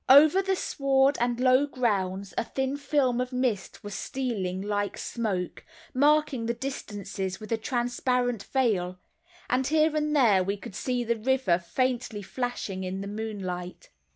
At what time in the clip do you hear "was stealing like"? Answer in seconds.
3.83-4.97